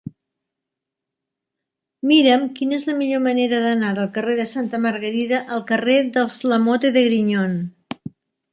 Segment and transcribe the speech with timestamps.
[2.11, 6.41] Mira'm quina és la millor manera d'anar del carrer de Santa Margarida al carrer dels
[6.55, 7.57] Lamote de Grignon.